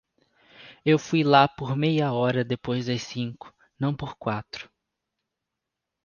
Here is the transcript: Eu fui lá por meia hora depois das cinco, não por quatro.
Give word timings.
Eu 0.83 0.97
fui 0.97 1.21
lá 1.23 1.47
por 1.47 1.75
meia 1.77 2.11
hora 2.11 2.43
depois 2.43 2.87
das 2.87 3.03
cinco, 3.03 3.53
não 3.79 3.93
por 3.95 4.15
quatro. 4.17 4.67